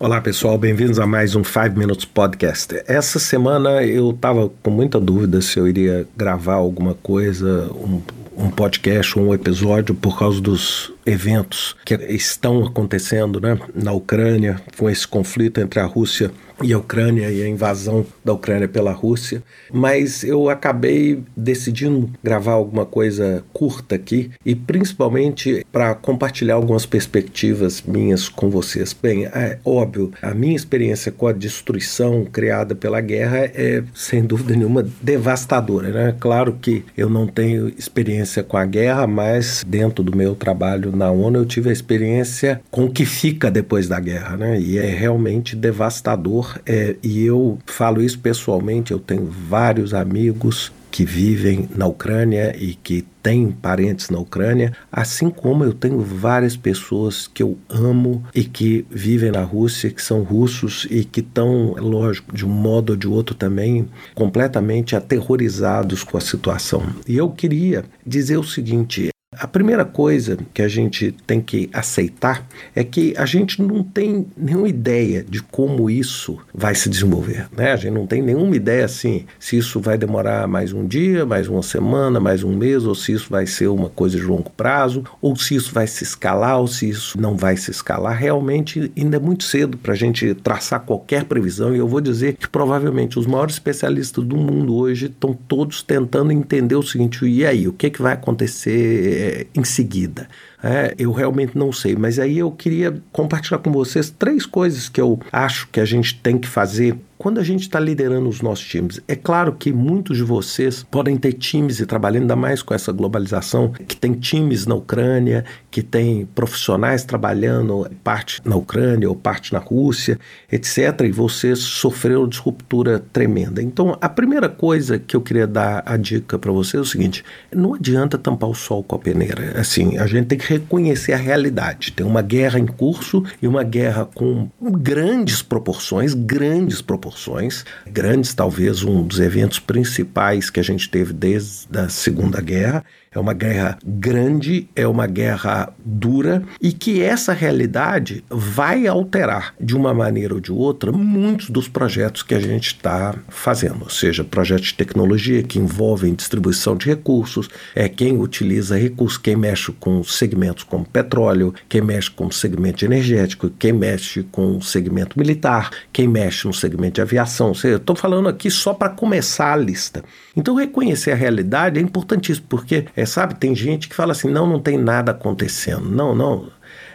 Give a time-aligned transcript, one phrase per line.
[0.00, 2.84] Olá pessoal, bem-vindos a mais um 5 Minutes Podcast.
[2.86, 8.00] Essa semana eu estava com muita dúvida se eu iria gravar alguma coisa, um,
[8.36, 14.88] um podcast, um episódio, por causa dos eventos que estão acontecendo né, na Ucrânia, com
[14.88, 19.42] esse conflito entre a Rússia e a Ucrânia e a invasão da Ucrânia pela Rússia,
[19.72, 27.82] mas eu acabei decidindo gravar alguma coisa curta aqui e principalmente para compartilhar algumas perspectivas
[27.82, 28.92] minhas com vocês.
[28.92, 34.54] Bem, é óbvio, a minha experiência com a destruição criada pela guerra é sem dúvida
[34.54, 36.16] nenhuma devastadora, né?
[36.18, 41.10] Claro que eu não tenho experiência com a guerra, mas dentro do meu trabalho na
[41.10, 44.60] ONU eu tive a experiência com o que fica depois da guerra, né?
[44.60, 46.47] E é realmente devastador.
[46.66, 52.74] É, e eu falo isso pessoalmente, eu tenho vários amigos que vivem na Ucrânia e
[52.74, 58.42] que têm parentes na Ucrânia, assim como eu tenho várias pessoas que eu amo e
[58.42, 62.96] que vivem na Rússia, que são russos e que estão, lógico, de um modo ou
[62.96, 66.82] de outro também, completamente aterrorizados com a situação.
[67.06, 72.44] E eu queria dizer o seguinte: a primeira coisa que a gente tem que aceitar
[72.74, 77.46] é que a gente não tem nenhuma ideia de como isso vai se desenvolver.
[77.56, 77.72] Né?
[77.72, 81.46] A gente não tem nenhuma ideia assim se isso vai demorar mais um dia, mais
[81.48, 85.04] uma semana, mais um mês, ou se isso vai ser uma coisa de longo prazo,
[85.22, 88.16] ou se isso vai se escalar, ou se isso não vai se escalar.
[88.16, 92.34] Realmente ainda é muito cedo para a gente traçar qualquer previsão, e eu vou dizer
[92.34, 97.46] que provavelmente os maiores especialistas do mundo hoje estão todos tentando entender o seguinte: e
[97.46, 99.27] aí, o que, que vai acontecer?
[99.54, 100.28] Em seguida.
[100.62, 105.00] É, eu realmente não sei, mas aí eu queria compartilhar com vocês três coisas que
[105.00, 108.64] eu acho que a gente tem que fazer quando a gente está liderando os nossos
[108.64, 112.72] times, é claro que muitos de vocês podem ter times e trabalhando ainda mais com
[112.72, 119.16] essa globalização, que tem times na Ucrânia, que tem profissionais trabalhando parte na Ucrânia ou
[119.16, 120.18] parte na Rússia,
[120.50, 121.00] etc.
[121.04, 123.60] E vocês sofreram disruptura tremenda.
[123.60, 127.24] Então, a primeira coisa que eu queria dar a dica para vocês é o seguinte:
[127.52, 129.58] não adianta tampar o sol com a peneira.
[129.58, 131.92] Assim, a gente tem que reconhecer a realidade.
[131.92, 138.82] Tem uma guerra em curso e uma guerra com grandes proporções, grandes proporções grandes, talvez
[138.82, 142.84] um dos eventos principais que a gente teve desde a Segunda Guerra.
[143.10, 149.76] É uma guerra grande, é uma guerra dura e que essa realidade vai alterar de
[149.76, 154.24] uma maneira ou de outra muitos dos projetos que a gente está fazendo, ou seja,
[154.24, 160.02] projetos de tecnologia que envolvem distribuição de recursos, é quem utiliza recursos, quem mexe com
[160.04, 166.46] segmentos como petróleo, quem mexe com segmento energético, quem mexe com segmento militar, quem mexe
[166.46, 167.52] no segmento de aviação.
[167.52, 170.02] Estou falando aqui só para começar a lista.
[170.36, 174.46] Então, reconhecer a realidade é importantíssimo, porque, é, sabe, tem gente que fala assim: não,
[174.46, 175.88] não tem nada acontecendo.
[175.88, 176.48] Não, não.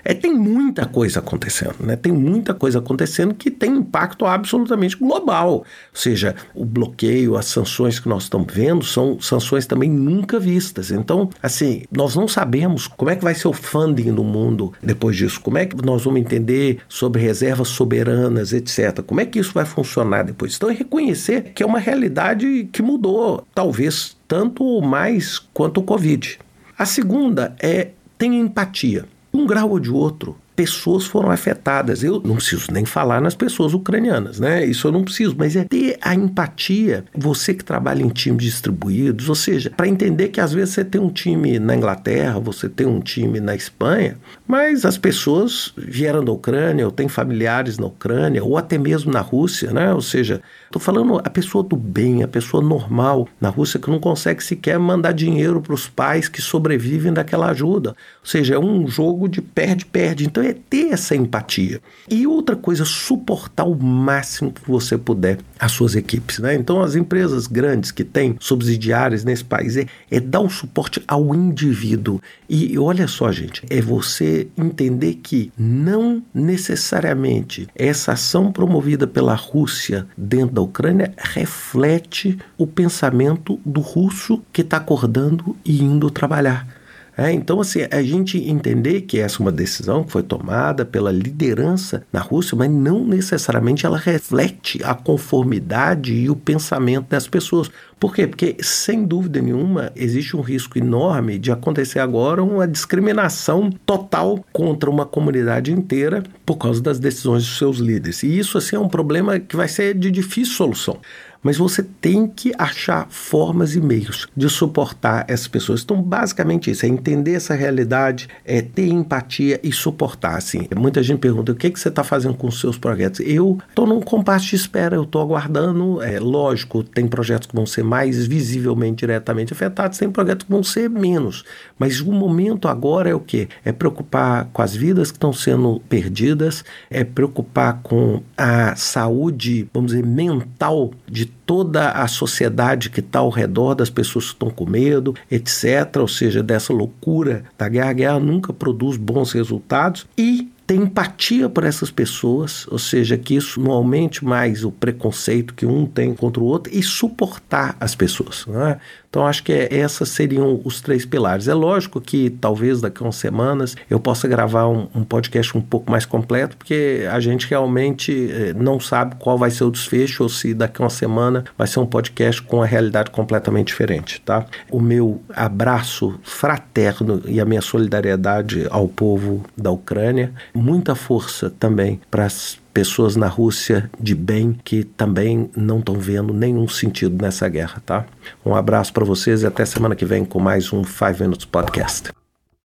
[0.05, 1.95] É, tem muita coisa acontecendo, né?
[1.95, 5.51] Tem muita coisa acontecendo que tem impacto absolutamente global.
[5.53, 10.91] Ou seja, o bloqueio, as sanções que nós estamos vendo são sanções também nunca vistas.
[10.91, 15.15] Então, assim, nós não sabemos como é que vai ser o funding no mundo depois
[15.15, 19.01] disso, como é que nós vamos entender sobre reservas soberanas, etc.
[19.05, 20.55] Como é que isso vai funcionar depois?
[20.55, 26.39] Então, é reconhecer que é uma realidade que mudou, talvez tanto mais quanto o Covid.
[26.75, 32.03] A segunda é tenha empatia um grau ou de outro pessoas foram afetadas.
[32.03, 34.65] Eu não preciso nem falar nas pessoas ucranianas, né?
[34.65, 39.29] Isso eu não preciso, mas é ter a empatia, você que trabalha em times distribuídos,
[39.29, 42.85] ou seja, para entender que às vezes você tem um time na Inglaterra, você tem
[42.85, 48.43] um time na Espanha, mas as pessoas vieram da Ucrânia, ou têm familiares na Ucrânia,
[48.43, 49.93] ou até mesmo na Rússia, né?
[49.93, 53.99] Ou seja, estou falando a pessoa do bem, a pessoa normal na Rússia que não
[53.99, 57.89] consegue sequer mandar dinheiro para os pais que sobrevivem daquela ajuda.
[57.89, 60.25] Ou seja, é um jogo de perde-perde.
[60.25, 61.81] Então é ter essa empatia.
[62.09, 66.39] E outra coisa, suportar o máximo que você puder as suas equipes.
[66.39, 66.55] Né?
[66.55, 71.33] Então, as empresas grandes que têm subsidiárias nesse país é, é dar o suporte ao
[71.33, 72.21] indivíduo.
[72.49, 80.07] E olha só, gente, é você entender que não necessariamente essa ação promovida pela Rússia
[80.17, 86.82] dentro da Ucrânia reflete o pensamento do russo que está acordando e indo trabalhar.
[87.15, 91.11] É, então, assim, a gente entender que essa é uma decisão que foi tomada pela
[91.11, 97.69] liderança na Rússia, mas não necessariamente ela reflete a conformidade e o pensamento das pessoas.
[97.99, 98.25] Por quê?
[98.25, 104.89] Porque, sem dúvida nenhuma, existe um risco enorme de acontecer agora uma discriminação total contra
[104.89, 108.23] uma comunidade inteira por causa das decisões dos seus líderes.
[108.23, 110.99] E isso, assim, é um problema que vai ser de difícil solução.
[111.43, 115.83] Mas você tem que achar formas e meios de suportar essas pessoas.
[115.83, 120.67] Então, basicamente isso, é entender essa realidade, é ter empatia e suportar, assim.
[120.75, 123.19] Muita gente pergunta, o que, que você está fazendo com os seus projetos?
[123.19, 127.65] Eu estou num compasso de espera, eu estou aguardando, é lógico, tem projetos que vão
[127.65, 131.43] ser mais visivelmente, diretamente afetados, tem projetos que vão ser menos,
[131.77, 133.49] mas o momento agora é o que?
[133.65, 139.91] É preocupar com as vidas que estão sendo perdidas, é preocupar com a saúde, vamos
[139.91, 144.65] dizer, mental de toda a sociedade que está ao redor das pessoas que estão com
[144.65, 145.97] medo, etc.
[145.97, 147.89] Ou seja, dessa loucura da guerra.
[147.89, 153.35] A guerra nunca produz bons resultados e ter empatia por essas pessoas, ou seja, que
[153.35, 157.93] isso não aumente mais o preconceito que um tem contra o outro e suportar as
[157.95, 158.45] pessoas.
[158.47, 158.79] Né?
[159.13, 161.47] Então, acho que é, esses seriam os três pilares.
[161.47, 165.61] É lógico que talvez daqui a umas semanas eu possa gravar um, um podcast um
[165.61, 170.23] pouco mais completo, porque a gente realmente eh, não sabe qual vai ser o desfecho
[170.23, 174.19] ou se daqui a uma semana vai ser um podcast com a realidade completamente diferente.
[174.19, 174.47] Tá?
[174.71, 180.33] O meu abraço fraterno e a minha solidariedade ao povo da Ucrânia,
[180.63, 186.33] muita força também para as pessoas na Rússia de bem que também não estão vendo
[186.33, 188.05] nenhum sentido nessa guerra, tá?
[188.45, 192.22] Um abraço para vocês e até semana que vem com mais um 5 Minutes Podcast.